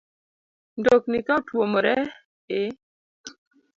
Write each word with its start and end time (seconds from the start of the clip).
Mtokni 0.77 1.19
ka 1.25 1.33
otuomore, 1.39 1.93
l 2.65 2.71